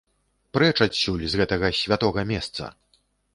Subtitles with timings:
[0.57, 2.63] Прэч адсюль, з гэтага святога месца!